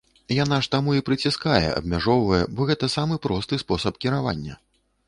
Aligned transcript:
Яна 0.35 0.57
ж 0.67 0.69
таму 0.75 0.95
і 0.99 1.03
прыціскае, 1.09 1.61
абмяжоўвае, 1.81 2.41
бо 2.57 2.61
гэта 2.71 2.93
самы 2.99 3.21
просты 3.29 3.65
спосаб 3.67 3.93
кіравання. 4.09 4.61